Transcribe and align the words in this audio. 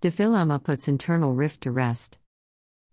DefiLlama 0.00 0.62
puts 0.62 0.86
internal 0.86 1.34
rift 1.34 1.62
to 1.62 1.72
rest. 1.72 2.18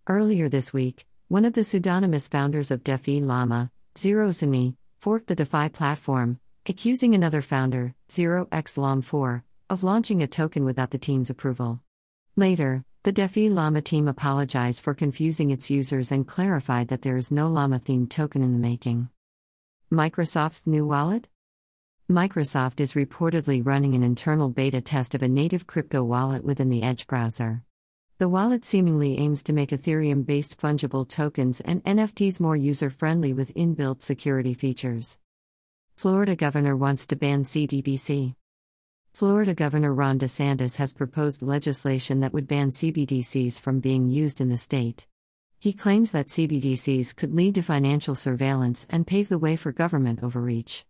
Earlier 0.07 0.49
this 0.49 0.73
week, 0.73 1.05
one 1.27 1.45
of 1.45 1.53
the 1.53 1.63
pseudonymous 1.63 2.27
founders 2.27 2.71
of 2.71 2.83
DefiLlama, 2.83 3.69
Zero 3.95 4.31
Simi, 4.31 4.75
forked 4.97 5.27
the 5.27 5.35
DeFi 5.35 5.69
platform, 5.69 6.39
accusing 6.65 7.13
another 7.13 7.43
founder, 7.43 7.93
Zero 8.11 8.47
X 8.51 8.75
Llama 8.75 9.03
4, 9.03 9.43
of 9.69 9.83
launching 9.83 10.23
a 10.23 10.27
token 10.27 10.65
without 10.65 10.89
the 10.89 10.97
team's 10.97 11.29
approval. 11.29 11.79
Later, 12.35 12.83
the 13.03 13.13
DefiLlama 13.13 13.83
team 13.83 14.07
apologized 14.07 14.81
for 14.81 14.95
confusing 14.95 15.51
its 15.51 15.69
users 15.69 16.11
and 16.11 16.27
clarified 16.27 16.87
that 16.87 17.03
there 17.03 17.17
is 17.17 17.29
no 17.29 17.47
Llama 17.47 17.77
themed 17.77 18.09
token 18.09 18.41
in 18.41 18.51
the 18.51 18.57
making. 18.57 19.09
Microsoft's 19.91 20.65
new 20.65 20.87
wallet? 20.87 21.27
Microsoft 22.09 22.79
is 22.79 22.93
reportedly 22.93 23.65
running 23.65 23.95
an 23.95 24.03
internal 24.03 24.47
beta 24.47 24.79
test 24.79 25.15
of 25.15 25.23
a 25.23 25.27
native 25.27 25.65
crypto 25.65 26.03
wallet 26.03 26.43
within 26.43 26.69
the 26.69 26.83
Edge 26.83 27.07
browser. 27.07 27.63
The 28.19 28.29
wallet 28.29 28.63
seemingly 28.63 29.17
aims 29.17 29.41
to 29.45 29.53
make 29.53 29.71
Ethereum 29.71 30.23
based 30.23 30.61
fungible 30.61 31.09
tokens 31.09 31.61
and 31.61 31.83
NFTs 31.83 32.39
more 32.39 32.55
user 32.55 32.91
friendly 32.91 33.33
with 33.33 33.55
inbuilt 33.55 34.03
security 34.03 34.53
features. 34.53 35.17
Florida 35.95 36.35
governor 36.35 36.75
wants 36.77 37.07
to 37.07 37.15
ban 37.15 37.43
CBDC. 37.43 38.35
Florida 39.11 39.55
Governor 39.55 39.91
Ron 39.91 40.19
DeSantis 40.19 40.75
has 40.75 40.93
proposed 40.93 41.41
legislation 41.41 42.19
that 42.19 42.33
would 42.33 42.47
ban 42.47 42.69
CBDCs 42.69 43.59
from 43.59 43.79
being 43.79 44.09
used 44.09 44.39
in 44.39 44.49
the 44.49 44.57
state. 44.57 45.07
He 45.57 45.73
claims 45.73 46.11
that 46.11 46.27
CBDCs 46.27 47.15
could 47.15 47.33
lead 47.33 47.55
to 47.55 47.63
financial 47.63 48.13
surveillance 48.13 48.85
and 48.91 49.07
pave 49.07 49.27
the 49.27 49.39
way 49.39 49.55
for 49.55 49.71
government 49.71 50.21
overreach. 50.21 50.85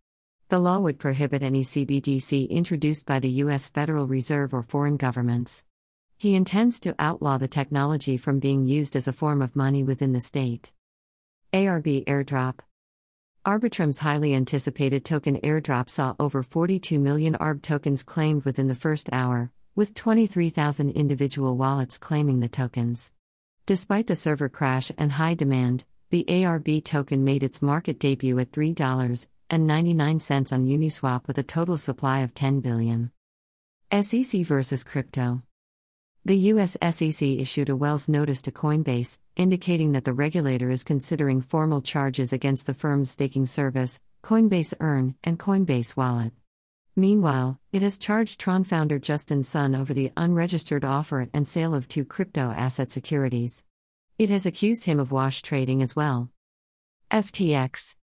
The 0.47 0.59
law 0.59 0.77
would 0.77 0.99
prohibit 0.99 1.41
any 1.41 1.63
CBDC 1.63 2.47
introduced 2.51 3.07
by 3.07 3.19
the 3.19 3.31
U.S. 3.41 3.67
Federal 3.67 4.05
Reserve 4.05 4.53
or 4.53 4.61
foreign 4.61 4.95
governments. 4.95 5.65
He 6.17 6.35
intends 6.35 6.79
to 6.81 6.93
outlaw 6.99 7.39
the 7.39 7.47
technology 7.47 8.15
from 8.15 8.37
being 8.37 8.67
used 8.67 8.95
as 8.95 9.07
a 9.07 9.11
form 9.11 9.41
of 9.41 9.55
money 9.55 9.81
within 9.81 10.13
the 10.13 10.19
state. 10.19 10.71
ARB 11.51 12.05
airdrop. 12.05 12.59
Arbitrum's 13.43 13.97
highly 13.97 14.35
anticipated 14.35 15.03
token 15.03 15.37
airdrop 15.37 15.89
saw 15.89 16.13
over 16.19 16.43
42 16.43 16.99
million 16.99 17.33
ARB 17.33 17.63
tokens 17.63 18.03
claimed 18.03 18.45
within 18.45 18.67
the 18.67 18.75
first 18.75 19.09
hour, 19.11 19.51
with 19.75 19.95
23,000 19.95 20.91
individual 20.91 21.57
wallets 21.57 21.97
claiming 21.97 22.39
the 22.39 22.49
tokens. 22.49 23.11
Despite 23.65 24.05
the 24.05 24.15
server 24.15 24.49
crash 24.49 24.91
and 24.95 25.13
high 25.13 25.33
demand, 25.33 25.85
the 26.11 26.23
ARB 26.27 26.83
token 26.83 27.23
made 27.23 27.41
its 27.41 27.63
market 27.63 27.99
debut 27.99 28.37
at 28.37 28.51
$3 28.51 29.27
and 29.49 29.67
99 29.67 30.19
cents 30.19 30.51
on 30.51 30.65
Uniswap 30.65 31.27
with 31.27 31.37
a 31.37 31.43
total 31.43 31.77
supply 31.77 32.19
of 32.19 32.33
10 32.33 32.61
billion. 32.61 33.11
SEC 33.91 34.41
versus 34.41 34.83
crypto. 34.83 35.43
The 36.25 36.37
US 36.53 36.75
SEC 36.81 37.21
issued 37.21 37.69
a 37.69 37.75
Wells 37.75 38.09
notice 38.09 38.41
to 38.41 38.51
Coinbase, 38.51 39.19
indicating 39.35 39.91
that 39.91 40.05
the 40.05 40.13
regulator 40.13 40.71
is 40.71 40.83
considering 40.83 41.39
formal 41.39 41.81
charges 41.81 42.33
against 42.33 42.65
the 42.65 42.73
firm's 42.73 43.11
staking 43.11 43.45
service, 43.45 43.99
Coinbase 44.23 44.73
Earn, 44.79 45.15
and 45.23 45.37
Coinbase 45.37 45.95
Wallet. 45.95 46.33
Meanwhile, 46.95 47.59
it 47.71 47.81
has 47.81 47.97
charged 47.97 48.39
Tron 48.39 48.63
founder 48.63 48.97
Justin 48.97 49.43
Sun 49.43 49.75
over 49.75 49.93
the 49.93 50.11
unregistered 50.17 50.83
offer 50.83 51.27
and 51.33 51.47
sale 51.47 51.75
of 51.75 51.87
two 51.87 52.05
crypto 52.05 52.51
asset 52.51 52.91
securities. 52.91 53.63
It 54.17 54.29
has 54.29 54.45
accused 54.45 54.85
him 54.85 54.99
of 54.99 55.11
wash 55.11 55.41
trading 55.41 55.81
as 55.81 55.95
well. 55.95 56.29
FTX 57.11 57.95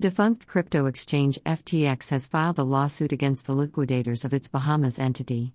Defunct 0.00 0.46
crypto 0.46 0.86
exchange 0.86 1.38
FTX 1.44 2.08
has 2.08 2.26
filed 2.26 2.58
a 2.58 2.62
lawsuit 2.62 3.12
against 3.12 3.46
the 3.46 3.52
liquidators 3.52 4.24
of 4.24 4.32
its 4.32 4.48
Bahamas 4.48 4.98
entity. 4.98 5.52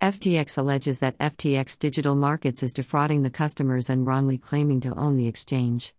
FTX 0.00 0.56
alleges 0.56 1.00
that 1.00 1.18
FTX 1.18 1.78
Digital 1.78 2.14
Markets 2.14 2.62
is 2.62 2.72
defrauding 2.72 3.20
the 3.20 3.28
customers 3.28 3.90
and 3.90 4.06
wrongly 4.06 4.38
claiming 4.38 4.80
to 4.80 4.98
own 4.98 5.18
the 5.18 5.28
exchange. 5.28 5.92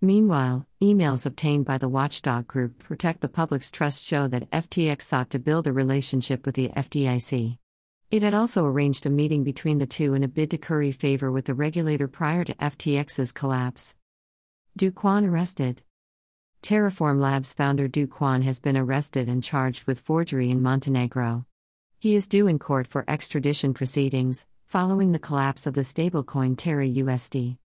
Meanwhile, 0.00 0.66
emails 0.82 1.26
obtained 1.26 1.66
by 1.66 1.76
the 1.76 1.86
watchdog 1.86 2.46
group 2.46 2.78
Protect 2.78 3.20
the 3.20 3.28
Public's 3.28 3.70
Trust 3.70 4.02
show 4.06 4.26
that 4.28 4.50
FTX 4.50 5.02
sought 5.02 5.28
to 5.28 5.38
build 5.38 5.66
a 5.66 5.72
relationship 5.74 6.46
with 6.46 6.54
the 6.54 6.70
FDIC. 6.70 7.58
It 8.10 8.22
had 8.22 8.32
also 8.32 8.64
arranged 8.64 9.04
a 9.04 9.10
meeting 9.10 9.44
between 9.44 9.76
the 9.76 9.86
two 9.86 10.14
in 10.14 10.24
a 10.24 10.28
bid 10.28 10.50
to 10.52 10.56
curry 10.56 10.92
favor 10.92 11.30
with 11.30 11.44
the 11.44 11.52
regulator 11.52 12.08
prior 12.08 12.42
to 12.44 12.54
FTX's 12.54 13.32
collapse. 13.32 13.96
Kwon 14.78 15.30
arrested? 15.30 15.82
Terraform 16.64 17.20
Labs 17.20 17.52
founder 17.52 17.88
Do 17.88 18.06
Kwon 18.06 18.42
has 18.44 18.58
been 18.58 18.74
arrested 18.74 19.28
and 19.28 19.42
charged 19.42 19.86
with 19.86 20.00
forgery 20.00 20.50
in 20.50 20.62
Montenegro. 20.62 21.44
He 21.98 22.14
is 22.14 22.26
due 22.26 22.46
in 22.46 22.58
court 22.58 22.86
for 22.86 23.04
extradition 23.06 23.74
proceedings, 23.74 24.46
following 24.64 25.12
the 25.12 25.18
collapse 25.18 25.66
of 25.66 25.74
the 25.74 25.82
stablecoin 25.82 26.56
Terra 26.56 26.86
USD. 26.86 27.58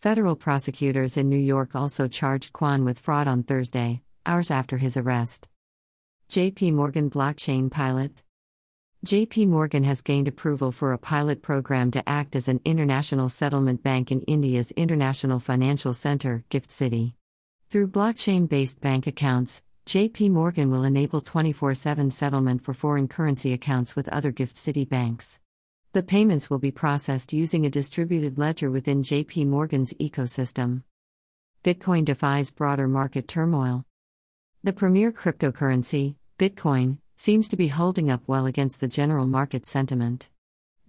Federal 0.00 0.34
prosecutors 0.34 1.16
in 1.16 1.28
New 1.28 1.38
York 1.38 1.76
also 1.76 2.08
charged 2.08 2.52
Kwon 2.52 2.84
with 2.84 2.98
fraud 2.98 3.28
on 3.28 3.44
Thursday, 3.44 4.02
hours 4.26 4.50
after 4.50 4.78
his 4.78 4.96
arrest. 4.96 5.46
JP 6.28 6.72
Morgan 6.72 7.08
Blockchain 7.08 7.70
Pilot 7.70 8.24
JP 9.06 9.46
Morgan 9.46 9.84
has 9.84 10.02
gained 10.02 10.26
approval 10.26 10.72
for 10.72 10.92
a 10.92 10.98
pilot 10.98 11.40
program 11.40 11.92
to 11.92 12.08
act 12.08 12.34
as 12.34 12.48
an 12.48 12.60
international 12.64 13.28
settlement 13.28 13.84
bank 13.84 14.10
in 14.10 14.22
India's 14.22 14.72
International 14.72 15.38
Financial 15.38 15.94
Center, 15.94 16.44
Gift 16.48 16.72
City. 16.72 17.14
Through 17.70 17.92
blockchain 17.92 18.48
based 18.48 18.80
bank 18.80 19.06
accounts, 19.06 19.62
JP 19.86 20.32
Morgan 20.32 20.72
will 20.72 20.82
enable 20.82 21.20
24 21.20 21.74
7 21.74 22.10
settlement 22.10 22.62
for 22.62 22.74
foreign 22.74 23.06
currency 23.06 23.52
accounts 23.52 23.94
with 23.94 24.08
other 24.08 24.32
Gift 24.32 24.56
City 24.56 24.84
banks. 24.84 25.38
The 25.92 26.02
payments 26.02 26.50
will 26.50 26.58
be 26.58 26.72
processed 26.72 27.32
using 27.32 27.64
a 27.64 27.70
distributed 27.70 28.38
ledger 28.38 28.72
within 28.72 29.04
JP 29.04 29.46
Morgan's 29.46 29.94
ecosystem. 30.00 30.82
Bitcoin 31.62 32.04
defies 32.04 32.50
broader 32.50 32.88
market 32.88 33.28
turmoil. 33.28 33.84
The 34.64 34.72
premier 34.72 35.12
cryptocurrency, 35.12 36.16
Bitcoin, 36.40 36.98
seems 37.14 37.48
to 37.50 37.56
be 37.56 37.68
holding 37.68 38.10
up 38.10 38.24
well 38.26 38.46
against 38.46 38.80
the 38.80 38.88
general 38.88 39.28
market 39.28 39.64
sentiment. 39.64 40.28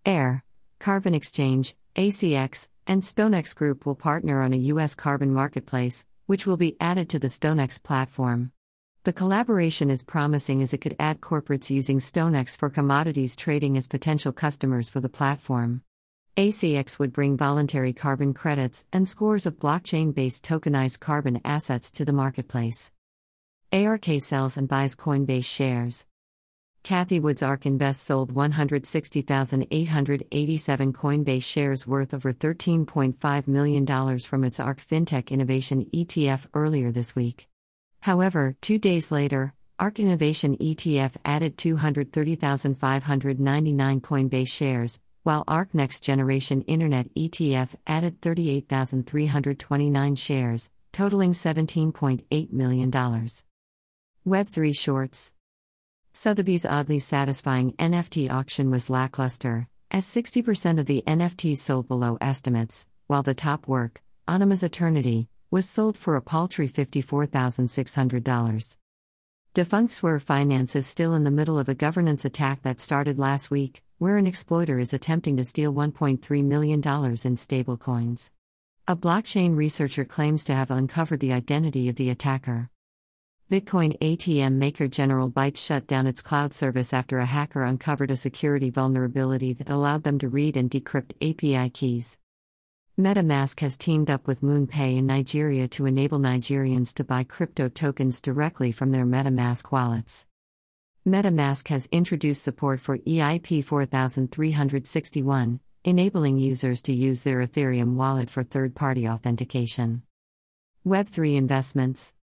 Air, 0.05 0.45
Carbon 0.79 1.13
Exchange, 1.13 1.75
ACX, 1.97 2.69
and 2.87 3.01
StoneX 3.01 3.53
Group 3.53 3.85
will 3.85 3.95
partner 3.95 4.41
on 4.41 4.53
a 4.53 4.63
U.S. 4.71 4.95
carbon 4.95 5.33
marketplace, 5.33 6.05
which 6.27 6.47
will 6.47 6.55
be 6.55 6.77
added 6.79 7.09
to 7.09 7.19
the 7.19 7.27
StoneX 7.27 7.83
platform. 7.83 8.53
The 9.07 9.13
collaboration 9.13 9.89
is 9.89 10.03
promising 10.03 10.61
as 10.61 10.73
it 10.73 10.81
could 10.81 10.97
add 10.99 11.21
corporates 11.21 11.69
using 11.69 11.99
StoneX 11.99 12.57
for 12.57 12.69
commodities 12.69 13.37
trading 13.37 13.77
as 13.77 13.87
potential 13.87 14.33
customers 14.33 14.89
for 14.89 14.99
the 14.99 15.07
platform. 15.07 15.81
ACX 16.35 16.99
would 16.99 17.13
bring 17.13 17.37
voluntary 17.37 17.93
carbon 17.93 18.33
credits 18.33 18.85
and 18.91 19.07
scores 19.07 19.45
of 19.45 19.59
blockchain 19.59 20.13
based 20.13 20.43
tokenized 20.43 20.99
carbon 20.99 21.39
assets 21.45 21.89
to 21.91 22.03
the 22.03 22.11
marketplace. 22.11 22.91
ARK 23.71 24.07
sells 24.19 24.57
and 24.57 24.67
buys 24.67 24.93
Coinbase 24.93 25.45
shares. 25.45 26.05
Cathie 26.83 27.21
Wood's 27.21 27.41
ARK 27.41 27.65
Invest 27.65 28.03
sold 28.03 28.33
160,887 28.33 30.91
Coinbase 30.91 31.43
shares 31.43 31.87
worth 31.87 32.13
over 32.13 32.33
$13.5 32.33 33.47
million 33.47 34.19
from 34.19 34.43
its 34.43 34.59
ARK 34.59 34.81
FinTech 34.81 35.31
Innovation 35.31 35.85
ETF 35.93 36.47
earlier 36.53 36.91
this 36.91 37.15
week. 37.15 37.47
However, 38.07 38.55
two 38.61 38.79
days 38.79 39.11
later, 39.11 39.53
ARK 39.79 39.99
Innovation 39.99 40.55
ETF 40.59 41.17
added 41.25 41.57
230,599 41.57 43.99
Coinbase 43.99 44.47
shares, 44.47 45.01
while 45.23 45.43
ARK 45.45 45.73
Next 45.73 46.05
Generation 46.05 46.61
Internet 46.61 47.13
ETF 47.15 47.75
added 47.85 48.21
38,329 48.21 50.15
shares, 50.15 50.69
totaling 50.93 51.33
$17.8 51.33 52.53
million. 52.53 52.89
Web3 54.25 54.73
Shorts 54.73 55.33
Sotheby's 56.13 56.65
oddly 56.65 56.99
satisfying 56.99 57.73
NFT 57.73 58.31
auction 58.31 58.71
was 58.71 58.89
lackluster, 58.89 59.67
as 59.91 60.05
60% 60.05 60.79
of 60.79 60.85
the 60.85 61.03
NFTs 61.05 61.57
sold 61.57 61.89
below 61.89 62.17
estimates, 62.21 62.87
while 63.07 63.23
the 63.23 63.33
top 63.33 63.67
work, 63.67 64.01
Anima's 64.29 64.63
Eternity, 64.63 65.27
was 65.49 65.69
sold 65.69 65.95
for 65.95 66.17
a 66.17 66.21
paltry 66.21 66.67
$54,600. 66.67 68.75
Defunct 69.53 69.93
Swerve 69.93 70.21
Finance 70.21 70.75
is 70.75 70.85
still 70.85 71.13
in 71.13 71.23
the 71.23 71.31
middle 71.31 71.57
of 71.57 71.69
a 71.69 71.73
governance 71.73 72.25
attack 72.25 72.63
that 72.63 72.81
started 72.81 73.17
last 73.17 73.49
week, 73.49 73.81
where 73.97 74.17
an 74.17 74.27
exploiter 74.27 74.77
is 74.77 74.93
attempting 74.93 75.37
to 75.37 75.45
steal 75.45 75.73
$1.3 75.73 76.43
million 76.43 76.79
in 76.79 76.81
stablecoins. 76.81 78.29
A 78.89 78.95
blockchain 78.95 79.55
researcher 79.55 80.03
claims 80.03 80.43
to 80.43 80.53
have 80.53 80.69
uncovered 80.69 81.21
the 81.21 81.33
identity 81.33 81.87
of 81.87 81.95
the 81.95 82.09
attacker. 82.09 82.69
Bitcoin 83.49 83.97
ATM 83.99 84.55
maker 84.55 84.89
General 84.89 85.31
Bytes 85.31 85.65
shut 85.65 85.87
down 85.87 86.07
its 86.07 86.21
cloud 86.21 86.53
service 86.53 86.93
after 86.93 87.19
a 87.19 87.25
hacker 87.25 87.63
uncovered 87.63 88.11
a 88.11 88.17
security 88.17 88.69
vulnerability 88.69 89.53
that 89.53 89.69
allowed 89.69 90.03
them 90.03 90.19
to 90.19 90.27
read 90.27 90.57
and 90.57 90.69
decrypt 90.69 91.13
API 91.21 91.69
keys. 91.69 92.17
MetaMask 92.99 93.59
has 93.59 93.77
teamed 93.77 94.09
up 94.09 94.25
with 94.25 94.41
MoonPay 94.41 94.97
in 94.97 95.05
Nigeria 95.05 95.67
to 95.67 95.85
enable 95.85 96.17
Nigerians 96.17 96.95
to 96.95 97.03
buy 97.03 97.23
crypto 97.23 97.69
tokens 97.69 98.19
directly 98.19 98.71
from 98.71 98.91
their 98.91 99.05
MetaMask 99.05 99.71
wallets. 99.71 100.25
MetaMask 101.07 101.67
has 101.67 101.87
introduced 101.91 102.41
support 102.41 102.79
for 102.79 102.97
EIP 102.97 103.63
4361, 103.63 105.59
enabling 105.83 106.39
users 106.39 106.81
to 106.81 106.91
use 106.91 107.21
their 107.21 107.37
Ethereum 107.37 107.93
wallet 107.93 108.31
for 108.31 108.41
third 108.41 108.73
party 108.73 109.07
authentication. 109.07 110.01
Web3 110.83 111.35
investments 111.35 112.15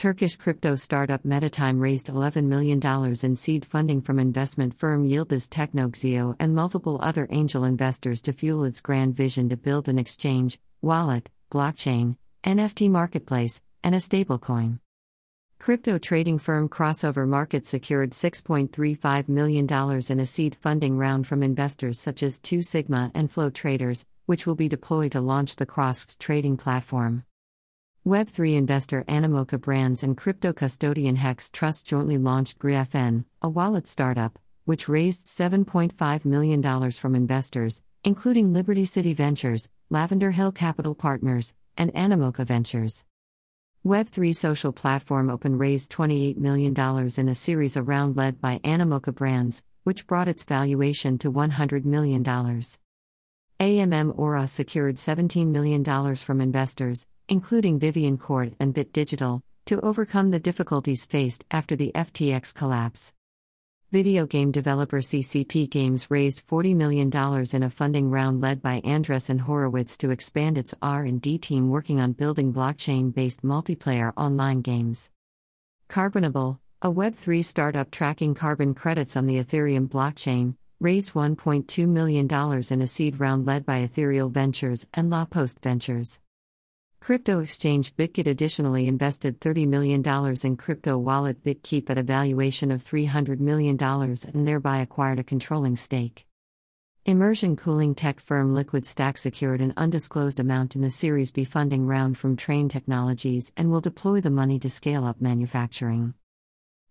Turkish 0.00 0.36
crypto 0.36 0.74
startup 0.76 1.24
Metatime 1.24 1.78
raised 1.78 2.06
$11 2.06 2.46
million 2.46 2.80
in 3.22 3.36
seed 3.36 3.66
funding 3.66 4.00
from 4.00 4.18
investment 4.18 4.72
firm 4.72 5.06
Yıldız 5.06 5.50
Teknoxio 5.50 6.34
and 6.40 6.54
multiple 6.54 6.98
other 7.02 7.28
angel 7.28 7.64
investors 7.64 8.22
to 8.22 8.32
fuel 8.32 8.64
its 8.64 8.80
grand 8.80 9.14
vision 9.14 9.50
to 9.50 9.58
build 9.58 9.90
an 9.90 9.98
exchange, 9.98 10.58
wallet, 10.80 11.28
blockchain, 11.52 12.16
NFT 12.42 12.88
marketplace, 12.88 13.60
and 13.84 13.94
a 13.94 13.98
stablecoin. 13.98 14.78
Crypto 15.58 15.98
trading 15.98 16.38
firm 16.38 16.70
Crossover 16.70 17.28
Market 17.28 17.66
secured 17.66 18.12
$6.35 18.12 19.28
million 19.28 19.66
in 20.08 20.20
a 20.20 20.24
seed 20.24 20.54
funding 20.54 20.96
round 20.96 21.26
from 21.26 21.42
investors 21.42 22.00
such 22.00 22.22
as 22.22 22.38
Two 22.38 22.62
Sigma 22.62 23.10
and 23.14 23.30
Flow 23.30 23.50
Traders, 23.50 24.06
which 24.24 24.46
will 24.46 24.54
be 24.54 24.66
deployed 24.66 25.12
to 25.12 25.20
launch 25.20 25.56
the 25.56 25.66
Cross 25.66 26.16
trading 26.16 26.56
platform. 26.56 27.24
Web3 28.06 28.56
investor 28.56 29.04
Animoca 29.08 29.60
Brands 29.60 30.02
and 30.02 30.16
crypto 30.16 30.54
custodian 30.54 31.16
Hex 31.16 31.50
Trust 31.50 31.86
jointly 31.86 32.16
launched 32.16 32.58
GriFN, 32.58 33.26
a 33.42 33.48
wallet 33.50 33.86
startup, 33.86 34.38
which 34.64 34.88
raised 34.88 35.26
$7.5 35.26 36.24
million 36.24 36.90
from 36.92 37.14
investors, 37.14 37.82
including 38.02 38.54
Liberty 38.54 38.86
City 38.86 39.12
Ventures, 39.12 39.68
Lavender 39.90 40.30
Hill 40.30 40.50
Capital 40.50 40.94
Partners, 40.94 41.52
and 41.76 41.92
Animoca 41.92 42.46
Ventures. 42.46 43.04
Web3 43.84 44.34
social 44.34 44.72
platform 44.72 45.28
Open 45.28 45.58
raised 45.58 45.92
$28 45.92 46.38
million 46.38 46.74
in 47.18 47.28
a 47.28 47.34
series 47.34 47.76
of 47.76 47.86
round 47.86 48.16
led 48.16 48.40
by 48.40 48.60
Animoca 48.60 49.14
Brands, 49.14 49.62
which 49.84 50.06
brought 50.06 50.26
its 50.26 50.44
valuation 50.44 51.18
to 51.18 51.30
$100 51.30 51.84
million. 51.84 52.22
AMM 53.60 54.18
Aura 54.18 54.46
secured 54.46 54.96
$17 54.96 55.48
million 55.48 55.84
from 56.16 56.40
investors, 56.40 57.06
including 57.28 57.78
Vivian 57.78 58.16
Court 58.16 58.54
and 58.58 58.72
Bit 58.72 58.90
Digital, 58.90 59.42
to 59.66 59.78
overcome 59.82 60.30
the 60.30 60.38
difficulties 60.38 61.04
faced 61.04 61.44
after 61.50 61.76
the 61.76 61.92
FTX 61.94 62.54
collapse. 62.54 63.12
Video 63.90 64.24
game 64.24 64.50
developer 64.50 65.00
CCP 65.00 65.68
Games 65.68 66.10
raised 66.10 66.48
$40 66.48 66.74
million 66.74 67.10
in 67.52 67.62
a 67.62 67.68
funding 67.68 68.10
round 68.10 68.40
led 68.40 68.62
by 68.62 68.80
Andreessen 68.80 69.40
Horowitz 69.40 69.98
to 69.98 70.08
expand 70.08 70.56
its 70.56 70.74
R&D 70.80 71.36
team 71.36 71.68
working 71.68 72.00
on 72.00 72.12
building 72.12 72.54
blockchain-based 72.54 73.42
multiplayer 73.42 74.14
online 74.16 74.62
games. 74.62 75.10
Carbonable, 75.90 76.60
a 76.80 76.90
Web3 76.90 77.44
startup 77.44 77.90
tracking 77.90 78.34
carbon 78.34 78.72
credits 78.72 79.18
on 79.18 79.26
the 79.26 79.36
Ethereum 79.36 79.86
blockchain, 79.86 80.54
raised 80.80 81.12
$1.2 81.12 81.86
million 81.86 82.26
in 82.70 82.80
a 82.80 82.86
seed 82.86 83.20
round 83.20 83.44
led 83.44 83.66
by 83.66 83.78
Ethereal 83.78 84.30
Ventures 84.30 84.88
and 84.94 85.10
La 85.10 85.26
Poste 85.26 85.60
Ventures. 85.62 86.20
Crypto 87.00 87.40
exchange 87.40 87.94
BitGet 87.96 88.26
additionally 88.26 88.86
invested 88.86 89.40
$30 89.40 89.68
million 89.68 90.02
in 90.42 90.56
crypto 90.56 90.96
wallet 90.96 91.44
BitKeep 91.44 91.90
at 91.90 91.98
a 91.98 92.02
valuation 92.02 92.70
of 92.70 92.82
$300 92.82 93.40
million 93.40 93.76
and 93.82 94.48
thereby 94.48 94.78
acquired 94.78 95.18
a 95.18 95.24
controlling 95.24 95.76
stake. 95.76 96.26
Immersion 97.04 97.56
cooling 97.56 97.94
tech 97.94 98.18
firm 98.18 98.54
Liquid 98.54 98.86
Stack 98.86 99.18
secured 99.18 99.60
an 99.60 99.74
undisclosed 99.76 100.40
amount 100.40 100.76
in 100.76 100.80
the 100.80 100.90
Series 100.90 101.30
B 101.30 101.44
funding 101.44 101.86
round 101.86 102.16
from 102.16 102.36
Trane 102.36 102.70
Technologies 102.70 103.52
and 103.54 103.70
will 103.70 103.82
deploy 103.82 104.22
the 104.22 104.30
money 104.30 104.58
to 104.58 104.70
scale 104.70 105.04
up 105.04 105.20
manufacturing. 105.20 106.14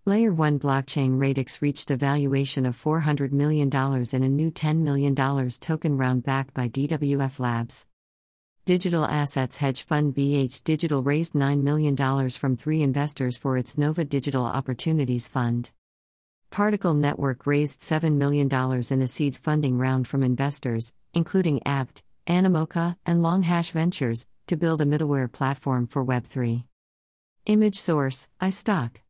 Layer 0.06 0.32
1 0.32 0.60
blockchain 0.60 1.20
Radix 1.20 1.62
reached 1.62 1.92
a 1.92 1.98
valuation 1.98 2.66
of 2.66 2.76
$400 2.76 3.34
million 3.34 3.68
in 3.68 4.24
a 4.24 4.30
new 4.30 4.50
$10 4.50 4.78
million 4.78 5.14
token 5.60 5.98
round 5.98 6.24
backed 6.24 6.54
by 6.54 6.70
DWF 6.70 7.38
Labs. 7.40 7.86
Digital 8.66 9.04
assets 9.04 9.58
hedge 9.58 9.84
fund 9.84 10.16
BH 10.16 10.64
Digital 10.64 11.04
raised 11.04 11.34
$9 11.34 11.62
million 11.64 12.30
from 12.30 12.56
three 12.56 12.82
investors 12.82 13.38
for 13.38 13.58
its 13.58 13.78
Nova 13.78 14.06
Digital 14.06 14.46
Opportunities 14.46 15.28
Fund. 15.28 15.72
Particle 16.50 16.94
Network 16.94 17.46
raised 17.46 17.82
$7 17.82 18.14
million 18.16 18.48
in 18.90 19.02
a 19.02 19.08
seed 19.08 19.36
funding 19.36 19.78
round 19.78 20.08
from 20.08 20.24
investors, 20.24 20.94
including 21.14 21.62
Apt, 21.66 22.04
Animoca, 22.26 22.96
and 23.06 23.22
Longhash 23.22 23.74
Ventures, 23.74 24.28
to 24.48 24.56
build 24.56 24.80
a 24.80 24.86
middleware 24.86 25.32
platform 25.32 25.88
for 25.88 26.06
Web3. 26.06 26.64
Image 27.48 27.76
source 27.76 28.30
iStock. 28.42 29.02